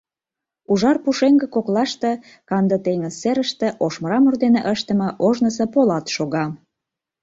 Ужар 0.71 0.97
пушеҥге 1.03 1.47
коклаште, 1.55 2.11
канде 2.49 2.77
теҥыз 2.85 3.15
серыште 3.21 3.67
ош 3.85 3.93
мрамор 4.03 4.35
дене 4.43 4.61
ыштыме 4.73 5.07
ожнысо 5.27 5.65
полат 5.73 6.05
шога. 6.15 6.45